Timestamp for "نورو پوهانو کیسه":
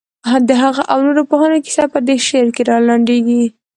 1.07-1.83